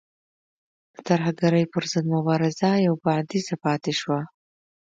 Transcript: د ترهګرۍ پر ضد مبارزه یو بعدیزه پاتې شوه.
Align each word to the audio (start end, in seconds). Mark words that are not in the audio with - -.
د 0.93 0.95
ترهګرۍ 1.07 1.65
پر 1.73 1.83
ضد 1.91 2.05
مبارزه 2.15 2.69
یو 2.85 2.93
بعدیزه 3.05 3.55
پاتې 3.63 3.91
شوه. 3.99 4.19